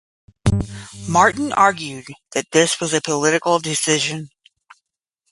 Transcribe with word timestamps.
Martin 1.07 1.53
argued 1.53 2.05
that 2.33 2.49
this 2.53 2.79
was 2.79 2.91
a 2.91 3.01
political 3.03 3.59
decision. 3.59 4.31